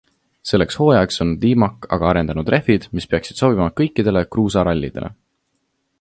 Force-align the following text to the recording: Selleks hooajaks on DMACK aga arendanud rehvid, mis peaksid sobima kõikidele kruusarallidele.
Selleks 0.51 0.77
hooajaks 0.83 1.21
on 1.25 1.33
DMACK 1.43 1.85
aga 1.97 2.09
arendanud 2.13 2.49
rehvid, 2.55 2.89
mis 3.01 3.07
peaksid 3.13 3.41
sobima 3.45 3.69
kõikidele 3.83 4.25
kruusarallidele. 4.37 5.17